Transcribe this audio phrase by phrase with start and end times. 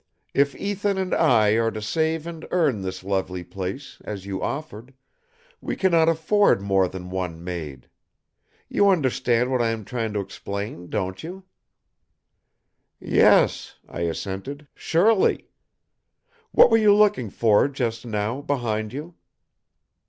[0.33, 4.95] If Ethan and I are to save and earn this lovely place, as you offered,
[5.61, 7.87] we cannot afford more than one maid.
[8.67, 11.43] You understand what I am trying to explain, don't you?"
[12.99, 14.65] "Yes," I assented.
[14.73, 15.45] "Surely!
[16.51, 19.13] What were you looking for, just now, behind you?"